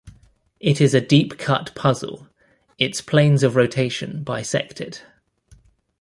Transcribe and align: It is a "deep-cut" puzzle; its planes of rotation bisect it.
It 0.59 0.81
is 0.81 0.95
a 0.95 0.99
"deep-cut" 0.99 1.75
puzzle; 1.75 2.27
its 2.79 3.01
planes 3.01 3.43
of 3.43 3.55
rotation 3.55 4.23
bisect 4.23 4.81
it. 4.81 5.03